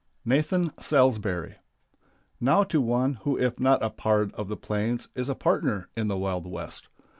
[0.25, 1.57] NATHAN SALSBURY.
[2.39, 6.07] Now to one who if not a "pard" of the plains is a partner in
[6.07, 6.87] the Wild West.